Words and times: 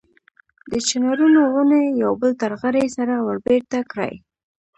د 0.71 0.73
چنارونو 0.87 1.41
ونې 1.53 1.83
یو 2.03 2.11
بل 2.21 2.31
ته 2.39 2.47
غړۍ 2.61 2.87
سره 2.97 3.13
وربېرته 3.25 3.79
کړي. 3.91 4.13